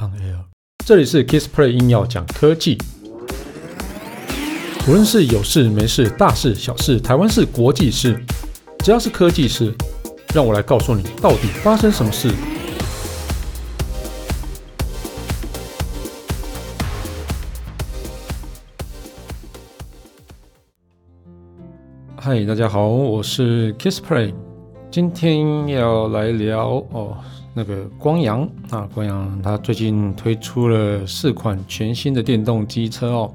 [0.00, 0.46] On Air，
[0.86, 2.78] 这里是 Kissplay 硬要讲科技，
[4.88, 8.18] 无论是有事没事、大事小事、台湾事、国际事，
[8.78, 9.74] 只要是科技事，
[10.34, 12.30] 让我来告诉你到底发生什么事。
[22.16, 24.32] 嗨，大家好，我是 Kissplay，
[24.90, 27.18] 今天要来聊哦。
[27.52, 33.34] 那个光阳啊，光阳它最近推出了四款全新的电动机车哦。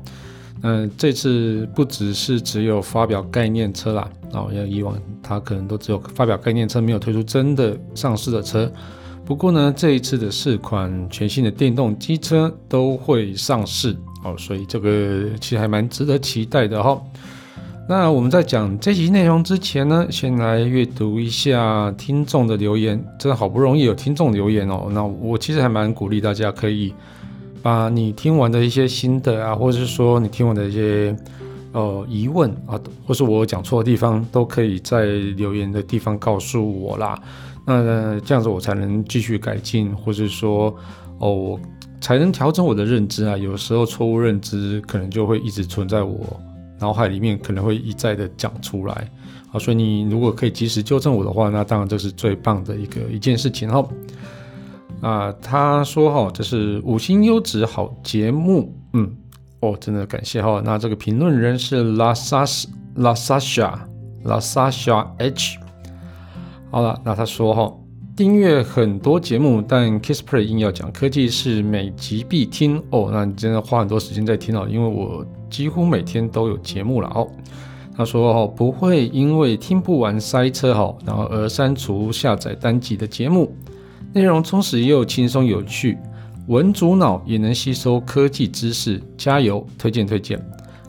[0.62, 8.72] 嗯，这次不只是只有发表概念车啦，哦，像以往它可能都只有发表概念车，没有推出真的上市的车。
[9.26, 17.02] 不过呢，这一次的四款全新的电动机车都会上市哦，所以这个其实还蛮值得期待的哈、哦。
[17.88, 23.00] 那我们在讲这集内容之前呢，先来阅读一下听众的留言。
[23.20, 26.92] 真的好不容易有听众留言哦，那我其实还蛮鼓励大家可以
[27.62, 31.16] 把你听完的一些心得啊，或者是说你听完的一些
[31.74, 32.74] 呃疑问啊，
[33.06, 35.06] 或是我讲错的地方，都可以在
[35.38, 37.22] 留言的地方告诉我啦。
[37.68, 40.76] 那这样子我才能继续改进，或是说
[41.20, 41.60] 哦，我
[42.02, 43.38] 才能调整我的认知啊。
[43.38, 46.20] 有时候错误认知可能就会一直存在我。
[46.86, 49.10] 脑海里面可能会一再的讲出来，
[49.50, 53.84] 好，所以你如果可以及时纠正我的话，那当然这是最棒的一个一件事情哈。
[55.02, 59.12] 啊，他说哈，这是五星优质好节目，嗯，
[59.62, 60.62] 哦，真的感谢哈。
[60.64, 63.90] 那这个评论人是拉萨斯拉萨夏
[64.26, 65.58] 拉萨夏 H。
[66.70, 67.76] 好了，那他说哈，
[68.16, 73.10] 订阅很多节目，但 Kissplay 硬要讲科技是每集必听哦。
[73.12, 75.26] 那你真的花很多时间在听哦，因为我。
[75.56, 77.26] 几乎每天都有节目了哦。
[77.96, 83.56] 他说哦，不会因为听不完塞车哈，然后而删除下载单集的节目。
[84.12, 85.98] 内容充实又轻松有趣，
[86.48, 89.66] 文主脑也能吸收科技知识，加油！
[89.78, 90.38] 推荐推荐。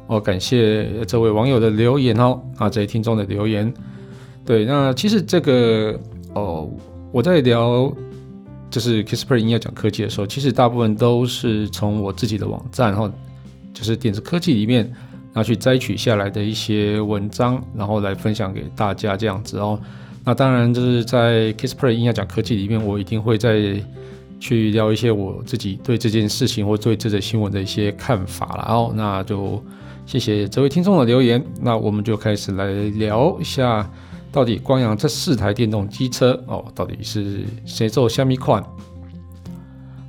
[0.09, 3.73] 哦，感谢这位网友的留言哦，啊，这位听众的留言。
[4.45, 5.97] 对，那其实这个
[6.35, 6.69] 哦，
[7.13, 7.93] 我在聊
[8.69, 13.09] 就是 Kissplay 硬要讲科技的时候，其实大部分都是从我自己的网站哈。
[13.77, 14.91] 就是电子科技里面，
[15.35, 19.79] 拿去摘取下来的一些文章，然后来分享给大家这样子哦。
[20.25, 23.79] 那当然就是在 Kissplay 硬要讲科技里面，我一定会再
[24.41, 28.93] 去聊一些我自己对这件事情或对这则新闻的一些看法了哦。
[28.97, 29.63] 那就
[30.07, 33.91] 谢谢这位听众的留言，那我们就开始来聊一下，
[34.33, 38.65] 到底光阳这四台电动机车哦，到底是谁做虾米款？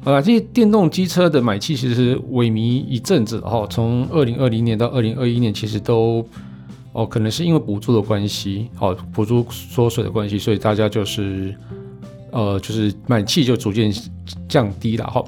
[0.03, 6.25] 啊，这些电动机车的买气其实萎靡一阵子哈，从二零二零年到二零二一年，其实都
[6.93, 11.53] 哦，可能是因为补助的关系，哦，补助缩水的关系，所以大家就是
[12.31, 13.91] 呃，就是买气就逐渐
[14.47, 15.23] 降低了哈。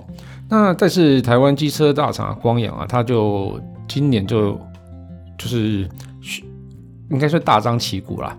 [0.47, 4.59] 那但是台湾机车大厂光阳啊，它就今年就
[5.37, 5.87] 就是
[7.11, 8.37] 应该算大张旗鼓啦。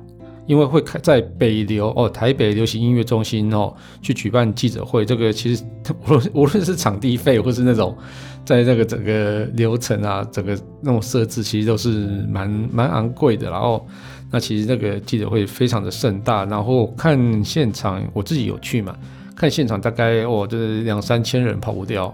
[0.50, 3.72] 因为会开在北流哦，台北流行音乐中心哦，
[4.02, 5.04] 去举办记者会。
[5.04, 5.62] 这个其实
[6.08, 7.96] 无论无论是场地费，或是那种
[8.44, 13.48] 在那个整个流程啊，整个那种设置，其实都是蛮蛮昂贵的。
[13.48, 13.86] 然后，
[14.28, 16.44] 那其实那个记者会非常的盛大。
[16.46, 18.92] 然后看现场，我自己有去嘛，
[19.36, 22.12] 看现场大概哦，就是两三千人跑不掉。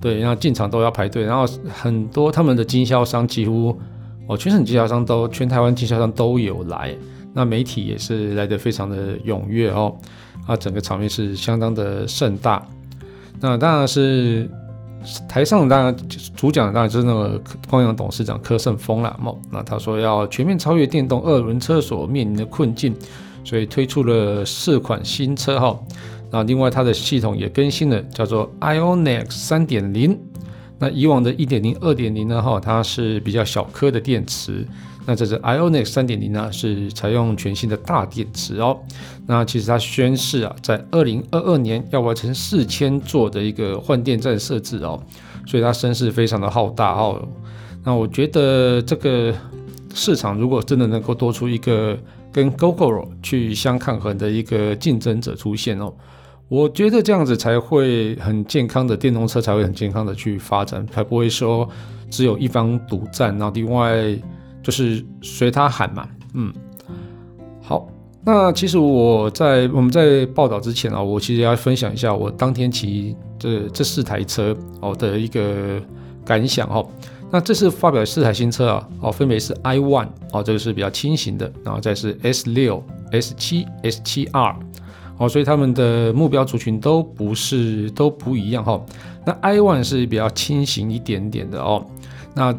[0.00, 1.24] 对，然后进场都要排队。
[1.24, 3.76] 然后很多他们的经销商几乎
[4.28, 6.94] 哦，全省经销商都全台湾经销商都有来。
[7.34, 9.96] 那媒体也是来得非常的踊跃哦，
[10.46, 12.62] 啊，整个场面是相当的盛大。
[13.40, 14.48] 那当然是
[15.28, 15.96] 台上当然
[16.36, 19.18] 主讲当然就是那个光阳董事长柯胜峰了。
[19.50, 22.94] 那他说要全面超越电动二轮车所面临的困境，
[23.42, 25.78] 所以推出了四款新车哈。
[26.30, 30.18] 那另外它的系统也更新了，叫做 IONIX 三点零。
[30.78, 34.66] 那以往的一点零、二点零呢哈，它是比较小颗的电池。
[35.04, 38.78] 那这是 IONIQ 三点零呢，是采用全新的大电池哦。
[39.26, 45.02] 那其实它宣示啊，在二零二二年要完成四千座的一个换电站设置哦，
[45.44, 47.20] 所以它声势非常的浩大哦。
[47.82, 49.34] 那我觉得这个
[49.92, 51.98] 市场如果真的能够多出一个
[52.32, 55.92] 跟 Gogoro 去相抗衡的一个竞争者出现哦，
[56.48, 61.68] 我觉得这样子才会很健康的电动车才会很健康的去发展，才不会说
[62.08, 64.16] 只有一方独占，然后另外。
[64.62, 66.52] 就是随他喊嘛，嗯，
[67.60, 67.88] 好，
[68.24, 75.80] 那其实我在我们在报道之前啊，我其实要分享一下我当天骑这这四台车哦的一个
[76.24, 76.86] 感想哦。
[77.30, 84.54] 那这次发表四台新车啊，哦，分别是 i One 哦，这个是比较轻型的，然后再是 S 六、S 七、S 七 R
[85.16, 88.78] 哦，所以他们的目标族群都不是都不一样哈。
[89.24, 91.82] 那 i one 是比较轻型一点点的哦，
[92.34, 92.54] 那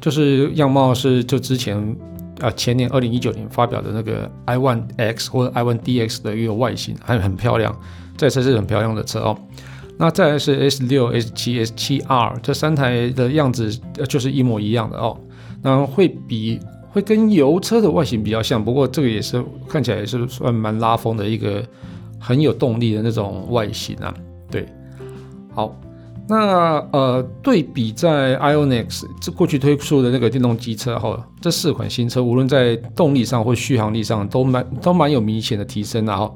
[0.00, 1.76] 就是样貌是就之前
[2.40, 7.74] 啊前年二零一九年发表的那个 iOne X 或者 iOne DX 的一个外形，还很漂亮，
[8.16, 9.38] 这车是很漂亮的车哦。
[9.98, 13.74] 那再来是 S 六、S 七、S 七 R 这三台的样子
[14.08, 15.18] 就是一模一样的哦，
[15.62, 16.60] 那会比。
[16.88, 21.62] 会跟油车的外形比较像，不过这个也是看起来也是算蛮拉风的一个
[22.18, 24.14] 很有动力的那种外形啊。
[24.50, 24.66] 对，
[25.52, 25.78] 好，
[26.28, 36.16] 那呃对比在 Ionix 这过去推出的那个电动机车后，这四款新车无论在动力上或续航力上都蛮都蛮有明显的提升啊。
[36.16, 36.34] 哈，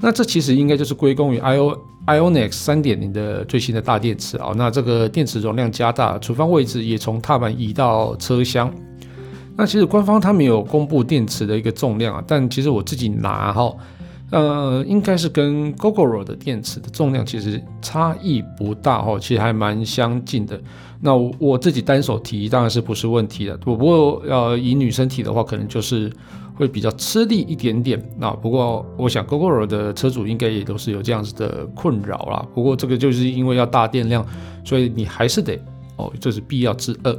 [0.00, 1.76] 那这其实应该就是归功于 IO
[2.06, 4.52] IONIX 三点零的最新的大电池啊。
[4.56, 8.72] 那这个电池容量加大，储放位置也从踏板移到车厢。
[9.56, 13.70] 那其实官方他没有公布电池的一个重量啊，但其实我自己拿哈，
[14.30, 20.60] 呃，应该是跟 Gogoro 的电池的重量其实差异不大哦，其实还蛮相近的。
[21.00, 26.12] 那我，我自己单手提当然是不是问题的，不过要以女生提的话，可能就是
[26.54, 28.00] 会比较吃力一点点。
[28.18, 32.46] 那不过我想 Gogoro 的车主应该也都是有这样子的困扰啦。
[32.54, 34.24] 不过这个就是因为要大电量，
[34.64, 35.58] 所以你还是得
[35.96, 37.12] 哦，这是必要之二。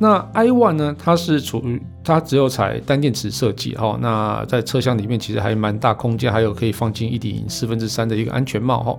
[0.00, 0.94] 那 i one 呢？
[0.96, 3.98] 它是处于它只有采单电池设计哈。
[4.00, 8.96] 那在车厢里面其实还蛮大空间，还有可以放进一顶四分之三的一个安全帽哈。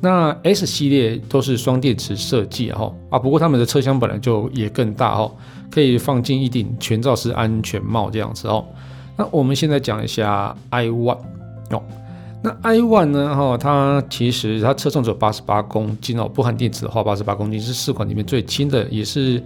[0.00, 5.30] 那 S 系列都是双电池设计哈啊，不过他们的车厢本来就也更大哈，
[5.70, 8.64] 可以放进一顶全罩式安全帽这样子哦。
[9.18, 11.18] 那我们现在讲一下 i one
[11.68, 11.82] 哦。
[12.42, 19.42] 那 i one 呢哈，它其实它车重只有八十八公斤哦，不含电池的话，八十八公斤是四款里面最轻的，也是。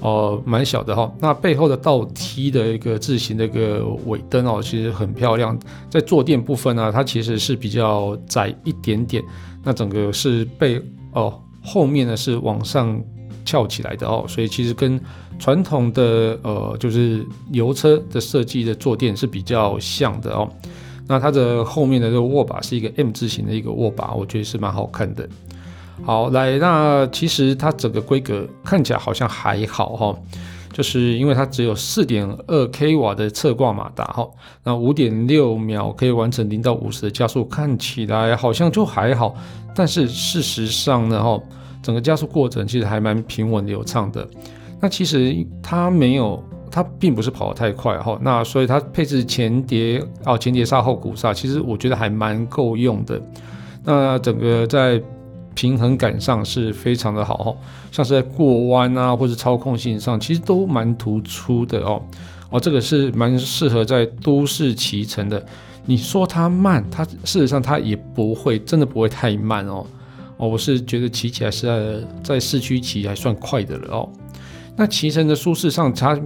[0.00, 1.12] 哦，蛮小的哈。
[1.20, 5.58] 那背后的倒梯的一个字形的一个尾灯哦，其实很漂亮。
[5.90, 9.22] 在坐垫部分呢、它其实是比较窄一点点。
[9.64, 10.80] 那整个是背
[11.12, 13.00] 哦，后面呢是往上
[13.44, 15.00] 翘起来的哦，所以其实跟
[15.38, 20.48] 传统的呃就是油车的设计的坐垫是比较像的哦。
[21.06, 25.28] 那它的后面的这个握把是一个 M 字形的一个握把，我觉得是蛮好看的。
[26.04, 30.18] 好，来，那其实它整个规格看起来好像还好哈，
[30.72, 34.26] 就是因为它只有四点二 k 瓦的侧挂马达哈，
[34.64, 39.34] 那五点六秒可以完成零到五十的加速，看起来好像就还好，
[39.74, 41.38] 但是事实上呢哈，
[41.82, 44.26] 整个加速过程其实还蛮平稳流畅的。
[44.80, 53.20] 那其实它没有，它并不是跑得太快哈，那所以它配置前碟哦，前碟刹后鼓刹，其实我觉得还蛮够用的。
[53.84, 55.02] 那整个在
[55.58, 57.56] 平衡感上是非常的好，
[57.90, 62.00] 像是在过弯啊，或者操控性上，其实都蛮突出的哦。
[62.48, 65.44] 哦，这个是蛮适合在都市骑乘的。
[65.84, 69.84] 你说它慢，它事实上它也不会，真的不会太慢哦。
[70.36, 74.08] 哦，我是觉得骑起来是在在市区骑还算快的了哦。
[74.76, 76.16] 那骑乘的舒适上，它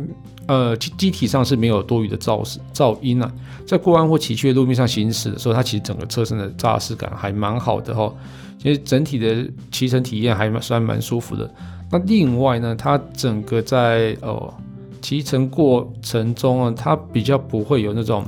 [0.46, 3.32] 呃机机体上是没有多余的噪噪音啊。
[3.66, 8.14] 在过弯或崎岖的路面上行驶的时候，它其实整个车身的扎实感还蛮好的哦。
[8.62, 11.52] 其实整体的骑乘体验还蛮算蛮舒服的。
[11.90, 14.54] 那另外呢，它整个在呃
[15.00, 18.24] 骑乘过程中啊，它比较不会有那种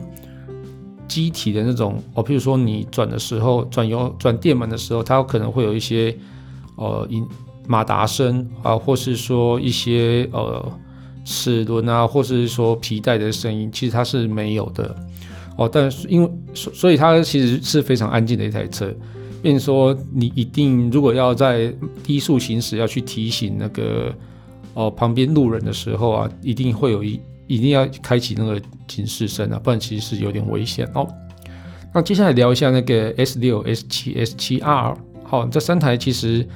[1.07, 6.13] 机体的那种哦，譬如说你转的时候，转油转电门的时候，它可能会有一些
[6.75, 7.25] 呃引
[7.69, 10.73] 马达声啊，或是说一些呃
[11.25, 14.97] 齿轮啊，或是说皮带的声音，其实它是没有的
[15.57, 15.71] 哦。
[15.73, 18.93] 但是因为所所以它其实是非常安静的一台车。
[19.45, 21.71] 变说你一定如果要在
[22.03, 24.11] 低速行驶，要去提醒那个
[24.73, 28.59] 哦旁边路人的时候啊，一定会有一一定要开启那个
[28.89, 31.07] 警示声啊，不然其实是有点危险哦。
[31.93, 36.49] 那接下来聊一下那个 S 六、S 七、S 七 R，好，这三台其实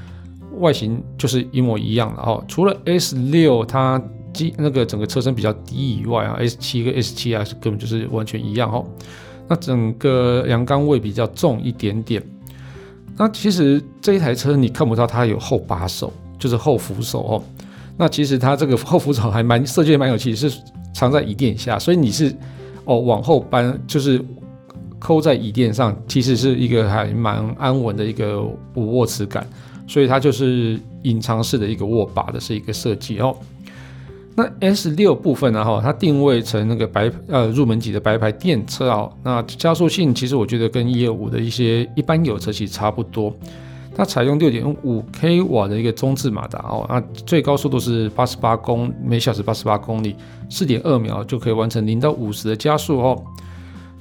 [0.57, 2.43] 外形就是一模一样的哦。
[2.49, 4.03] 除了 S 六它
[4.33, 8.83] 机那个整个车身比较低以外啊，S 七跟 S 七 R 是根本就是完全一样哦。
[9.47, 12.23] 那整个阳刚味比较重一点点。
[13.19, 17.43] 那其实这一台车你看不到它有后把手，就是后扶手哦。
[17.97, 20.51] 那其实它这个后扶手还蛮设计的蛮有趣，是
[20.95, 22.33] 藏在椅垫下，所以你是
[22.85, 24.25] 哦往后搬，就是
[25.01, 28.41] 抠在椅垫上，其实是一个还蛮安稳的一个
[28.75, 29.45] 握持感。
[29.89, 33.35] 所以它就是隐藏式的一个握把的是一个设计哦。
[34.39, 35.65] 那 S 六部分呢？
[35.65, 39.13] 哈，它定位成那个白呃入门级的白牌电车哦。
[39.25, 43.35] 那加速性其实我觉得跟 E 二五的一些一般油车其实差不多。
[43.97, 46.87] 它采用六点五 k 瓦的一个中置马达哦。
[46.89, 50.15] 那最高速度是八十八公每小时八十八公里，
[50.49, 53.21] 四点二秒就可以完成零到五十的加速哦。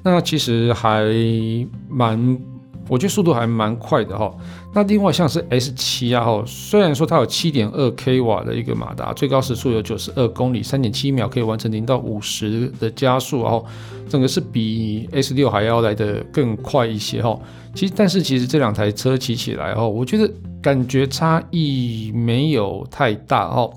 [0.04, 1.04] 那其实还
[1.90, 2.38] 蛮。
[2.88, 4.34] 我觉得速度还蛮快的哈。
[4.74, 13.66] 那另外像是 S 七啊哈，虽然说它有七点二 k 瓦的一个马达，最高时速有九十二公里，三点七秒可以完成零到五十的加速，然后
[14.08, 17.38] 整个是比 S 六还要来得更快一些哈。
[17.74, 23.70] 其实，但是其实这两台车骑起来哈，我觉得感觉差异没有太大哈。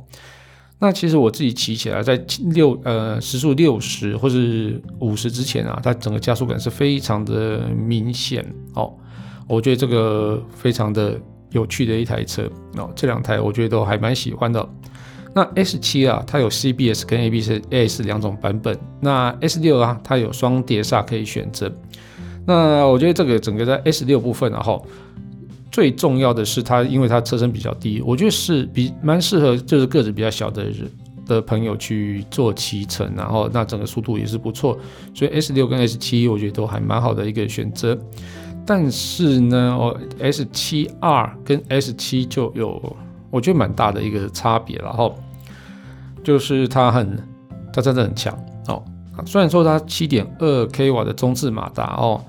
[0.83, 2.19] 那其实我自己骑起来，在
[2.55, 8.43] 六呃时速六十或是五十之前啊，它整个加速感是非常的明显
[8.75, 8.91] 哦。
[9.47, 11.21] 我觉得这个非常的
[11.51, 12.91] 有趣的一台车哦。
[12.97, 14.67] 这两台我觉得都还蛮喜欢的。
[15.35, 18.75] 那 S 七啊，它有 CBS 跟 ABS 两种版本。
[19.01, 21.71] 那 S 六啊，它有双碟刹可以选择。
[22.47, 24.83] 那我觉得这个整个在 S 六部分然后。
[25.71, 30.91] 最重要的是它，因为它车身比较低，我觉得是比蛮适合，就是个子比较小的人
[31.27, 34.77] 的朋友去做骑乘，然后那整个速度也是不错，
[35.15, 37.97] 所以 S 六跟 S 七我觉得都还蛮好的一个选择。
[38.67, 42.97] 但是呢，哦 S 七 R 跟 S 七就有
[43.31, 45.09] 我觉得蛮大的一个差别了哈，
[46.25, 47.17] 就是它很
[47.73, 48.37] 它真的很强
[48.67, 48.83] 哦，
[49.25, 52.21] 虽然说它七点二 k 瓦的中置马达哦。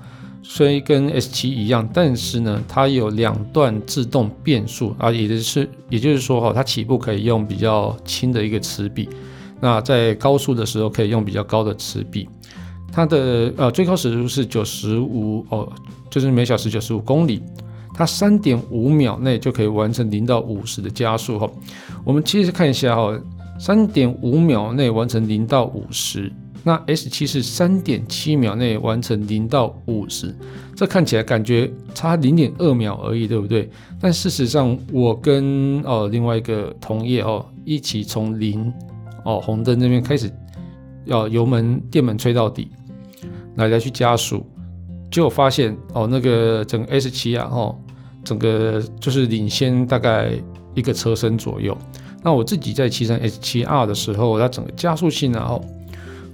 [0.42, 9.08] 虽跟 S7 一样，但是呢，它有两段自动变速啊，也就是也就是说哈，它起步可以用比较轻的一个齿比，
[9.60, 12.28] 那在高速的时候可以用比较高的齿比。
[12.92, 15.72] 它的呃最高时速是九十五哦，
[16.10, 17.40] 就是每小时九十五公里，
[17.94, 21.48] 它三点五秒内就可以完成零到五十的加速哈。
[22.04, 23.18] 我们其实看一下哈，
[23.58, 26.30] 三点五秒内完成零到五十。
[26.64, 30.32] 那 S7 是三点七秒内完成零到五十，
[30.76, 33.68] 这看起来感觉差零点二秒而已，对不对？
[34.00, 38.72] 但事实上，我跟哦另外一个同业哦一起从零
[39.24, 40.30] 哦红灯那边开始，
[41.04, 42.68] 要油门电门吹到底，
[43.56, 44.46] 来来去加速，
[45.10, 47.76] 结果发现哦那个整个 S7 啊哦
[48.22, 50.30] 整个就是领先大概
[50.76, 51.76] 一个车身左右。
[52.22, 55.64] 那我自己在骑上 S7R 的时候，它整个加速性啊哦。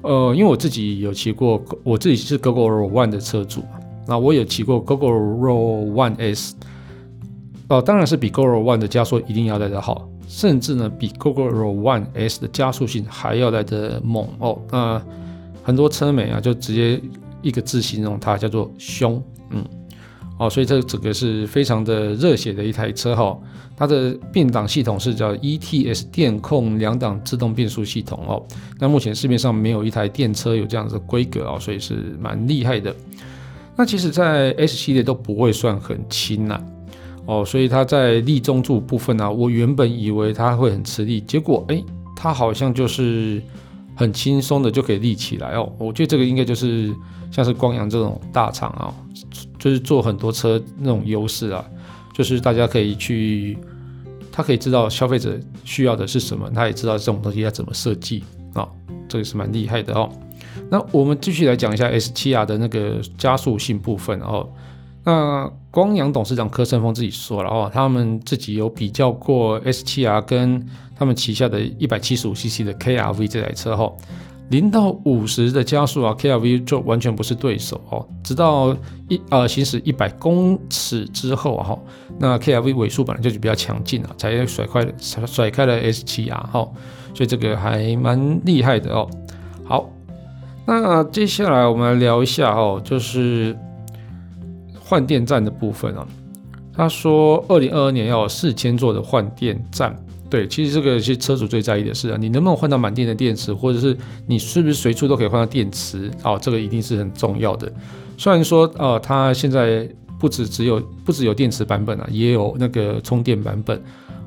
[0.03, 3.63] 呃，因为我自己有骑过，我自己是 Gogoro One 的车主，
[4.07, 6.55] 那我有骑过 Gogoro One S，
[7.69, 14.59] 哦、当然是比 Gogoro One 的加速一定要来得好，甚至呢比 Gogoro One S 的加速性还要来得猛哦。
[14.71, 15.03] 那、
[15.63, 17.01] 很多车迷啊就直接
[17.43, 19.65] 一个字形容它叫做凶，嗯，
[20.39, 23.37] 哦，所以这整个是非常的热血的一台车哈。
[23.77, 28.43] 它的变档系统是叫 ETS 电控两档自动变速系统哦，
[28.81, 32.95] 那目前市面上没有一台电车有这样子的规格哦，所以是蛮厉害的。
[33.77, 36.61] 那其实，在 S 系列都不会算很轻呐，
[37.25, 41.81] 哦，所以它在力中柱部分啊，我原本以为它会很吃力，结果哎，
[42.17, 43.41] 它好像就是
[43.99, 45.73] 很轻松的就可以立起来哦。
[45.77, 46.95] 我觉得这个应该就是
[47.33, 48.95] 像是光阳这种大厂啊，
[49.59, 51.65] 就是做很多车那种优势啊。
[52.15, 53.59] 就是大家可以去，
[54.33, 58.25] 他可以知道消费者需要的是什么，他也知道这种东西要怎么设计
[58.55, 58.69] 啊，
[59.09, 60.09] 这个是蛮厉害的哦。
[60.71, 64.49] 那我们继续来讲一下 S 七 R 的那个加速性部分哦。
[65.05, 70.67] 那光阳董事长柯胜峰自己说了哦，他们自己有比较过 S 七 R 跟
[70.99, 73.93] 他们旗下的一百七十五 CC 的 KRV 这台车哈。
[74.51, 78.09] 零到五十的加速啊，KRV 就完全不是对手哦。
[78.25, 78.75] 直到
[79.07, 81.79] 一呃行驶一百公尺之后啊，哈，
[82.19, 86.67] 那 KRV 尾速本来就是比较强劲啊，才甩开甩甩开了 S7R 哈，
[87.13, 89.07] 所以这个还蛮厉害的哦。
[89.67, 89.91] 好，
[90.65, 93.55] 那接下来我们来聊一下哦，就是
[94.81, 96.07] 换电站的部分啊。
[96.73, 99.95] 他说，二零二二年要有四千座的换电站。
[100.31, 106.11] 对，其实这个是车主最在意的事啊，你能不能换到满电的电池，或者是你是不是随处都可以换到电池？
[106.23, 107.73] 哦，这个一定是很重要的。
[108.19, 113.83] 虽然说，呃，它现在不止只有不只有电池版本啊，也有那个充电版本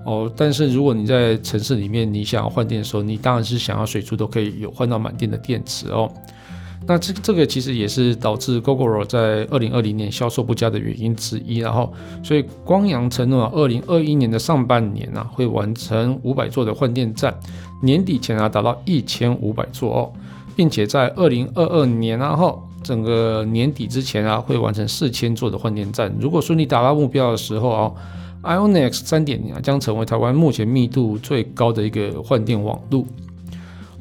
[0.05, 0.31] 哦。
[0.35, 6.11] 但是如果你在城市里面，你想要换电的时候，你当然是想要随处都可以有换到满电的电池哦。
[6.87, 11.59] 那这这个其实也是导致 Gogoro 在二零二零年销售不佳的原因之一。
[11.59, 17.33] 然后，所以光阳承诺啊，二零二一年的上半年啊，会完成五百座的换电站，
[17.83, 20.11] 年底前啊达到一千五百座哦，
[20.55, 26.13] 并且在二零二二年然后整个年底之前啊，会完成四千座的换电站。
[26.19, 27.91] 如果顺利达到目标的时候啊
[28.41, 33.05] ，IONIQ 三点零将成为台湾目前密度最高的一个换电网路。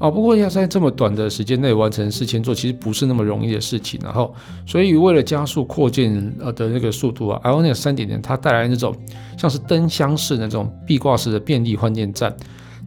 [0.01, 4.01] 啊，不过要在这么短的时间内完成四千座，其实不是那么容易的事情。
[4.03, 4.35] 然后，
[4.67, 8.97] 所以为了加速扩建呃的那个速度啊，IONIQ 3.0它带来那种
[9.37, 12.35] 像是灯箱式那种壁挂式的便利换电站。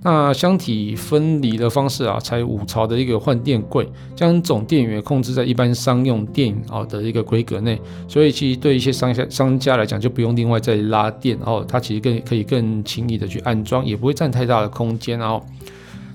[0.01, 15.46] 那箱体分离的方式啊，采五槽的一个换电柜，将总电源控制在一般商用电啊的一个规格内，所以其实对一些商家商家来讲，就不用另外再拉电，然后它其实更可以更轻易的去安装，也不会占太大的空间，然后。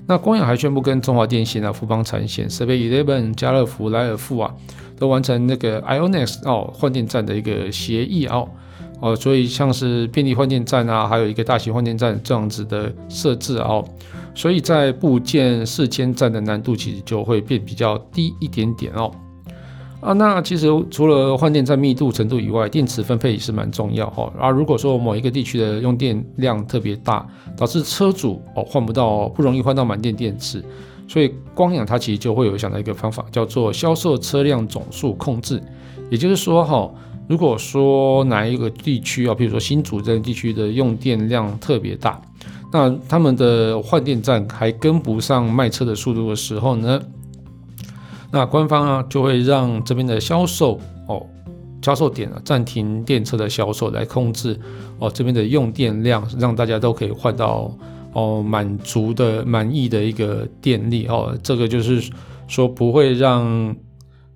[0.09, 4.51] 那光阳还宣布跟中华电信啊、富邦产险、设备 Eleven、家乐福、莱尔富啊，
[4.97, 8.49] 都完成那个 IONNEX 哦换电站的一个协议哦
[8.99, 13.85] 哦，所以像是便利换电站啊，还有一个大型换电站这样子的设置哦，
[14.33, 19.11] 所以在部件四千站的难度其实就会变比较低一点点哦。
[20.01, 24.31] 啊，那其实除了换电站密度程度以外，电池分配也是蛮重要哈。
[24.39, 27.27] 而如果说某一个地区的用电量特别大，
[27.57, 30.63] 导致车主哦换不到，不容易换到满电电池，
[31.05, 35.61] 所以光阳它其实就会有想到一个方法，叫做销售车辆总数控制。
[36.09, 36.89] 也就是说哈，
[37.27, 42.21] 如果说哪一个地区啊，比如说新竹这个地区的用电量特别大，
[42.71, 47.01] 那他们的换电站还跟不上卖车的速度的时候呢，
[48.31, 51.25] 那官方啊就会让这边的销售哦，
[51.81, 54.59] 销售点啊暂停电车的销售来控制
[54.99, 57.75] 哦这边的用电量，让大家都可以换到
[58.13, 61.37] 哦满足的满意的一个电力哦。
[61.41, 62.07] 这个就是
[62.47, 63.75] 说不会让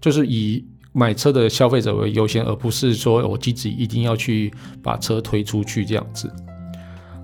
[0.01, 6.31] 就是以买车的消费者为优先，而不是说我自己一定要去把车推出去这样子。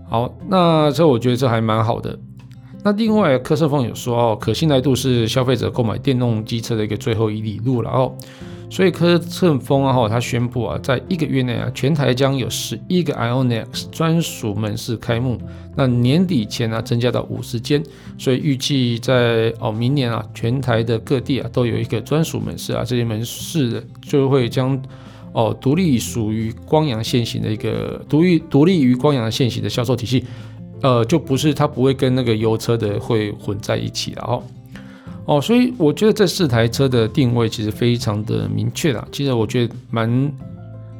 [0.07, 2.17] 好，那这我觉得这还蛮好的。
[2.83, 8.15] 那另外，科胜峰有说哦，可信赖度是消费者购买电动机车的一个最后一里路了哦。
[8.71, 15.37] 所以科胜峰啊，他宣布啊，在一个月内啊，全台将有十一个 IONX 专属门市开幕。
[15.75, 17.83] 那年底前呢，增加到五十间。
[18.17, 22.83] 所以预计在哦明年啊，全台的各地啊，都有一个专属门市啊。
[22.85, 24.79] 这些门市就会将
[25.33, 30.23] 哦独立属于光阳现行的一个独立独立于光阳现行的销售体系。
[30.81, 34.43] 呃，就不是它不会跟那个油车的会混在一起了哦，
[35.25, 39.05] 哦，所以我觉得这四台车的定位其实非常的明确啦。
[39.11, 40.33] 其实我觉得蛮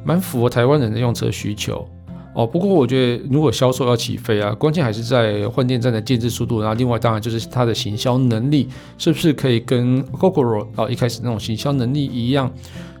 [0.04, 1.88] 蛮符合台湾人的用车需求
[2.34, 2.46] 哦。
[2.46, 12.52] 不过我觉得如果销售要起飞啊，关键还是在换电站的建置速度，然后另外当然就是它的行销能力是不是可以跟 Gogoro 啊一开始那种行销能力一样，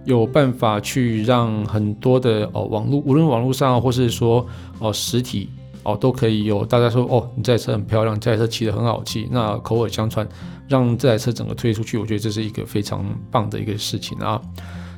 [0.06, 4.46] 有办法去让很多的哦网络无论网络上或是说
[4.78, 5.50] 哦实体。
[5.82, 10.28] 哦，都可以有大家说哦，你这台车很漂亮，这台车骑得很好骑，那口耳相传，
[10.68, 14.40] 让这台车整个推出去，我觉得这是一个非常棒的一个事情啊。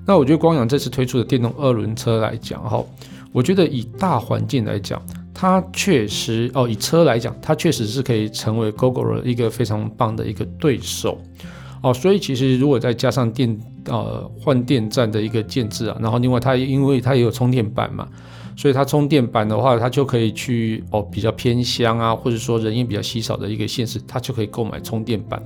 [0.04, 2.84] 那我觉得光阳这次推出的电动二轮车来讲，哈，
[3.30, 5.00] 我觉得以大环境来讲，
[5.32, 11.20] 它确实哦，以车来讲，它确实是可以成为 Gogoro 一个非常棒的一个对手
[11.82, 11.94] 哦。
[11.94, 18.08] 所以其实如果再加上电呃换电站的一个建置啊，然后另外它因为它也有充电板嘛。
[18.56, 25.42] 所以它充电板的话，它就可以去哦比较偏乡啊，或者说人烟比较稀少的一个县市，它就可以购买充电板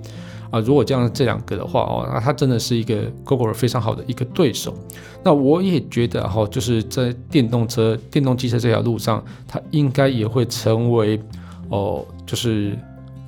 [0.51, 0.59] 啊。
[0.61, 4.75] 如果这样这两个的话哦，那它真的是一个 Google 非常好的一个对手。
[5.23, 11.21] 那我也觉得哈，就是在电动车、电动机车这条路上，它应该也会成为
[11.69, 12.77] 哦，就是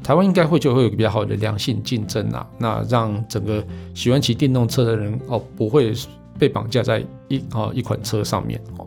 [0.03, 2.47] 台湾应该会就会有一个比较好的良性竞争啊。
[2.59, 3.65] 那让整个
[3.95, 5.93] 喜欢骑电动车的人哦，不会
[6.39, 8.87] 被绑架在一啊一款车上面哦。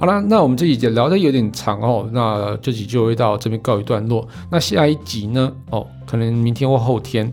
[0.00, 4.26] 好了，那我们这集聊得有点长哦，那这集就会到这边告一段落。
[4.50, 5.52] 那下一集呢？
[5.68, 7.30] 哦，可能明天或后天，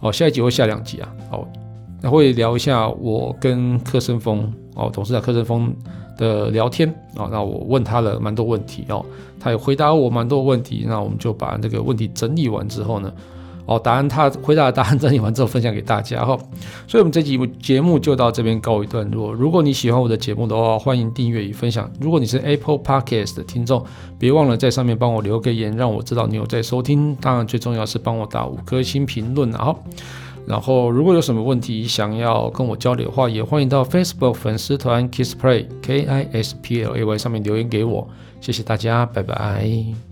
[0.00, 1.08] 哦，下一集会下两集啊。
[1.30, 1.46] 哦，
[2.02, 5.72] 那会聊一下我跟柯森峰哦，董事长柯森峰
[6.16, 7.28] 的聊天，哦。
[7.30, 9.06] 那我问他了蛮多问题哦，
[9.38, 10.84] 他也回答我蛮多问题。
[10.88, 13.12] 那我们就把这个问题整理完之后呢，
[13.68, 16.34] 哦，答案他回答的答案整理完之后分享给大家哈，
[16.86, 19.30] 所以我们这集节目就到这边告一段落。
[19.30, 21.90] 如果你喜欢我的节目的话，欢迎订阅与分享。
[22.00, 23.84] 如果你是 Apple Podcast 的听众，
[24.18, 27.14] 别忘了在上面帮我留个言，让我知道你有在收听。
[27.16, 29.76] 当然，最重要是帮我打五颗星评论啊。
[30.46, 38.08] 然后，如果有什么问题想要跟我交流的话，也欢迎到 Facebook 粉丝团 Kisplay K I S P L A Y 上面留言给我。
[38.40, 40.07] 谢谢大家，拜拜。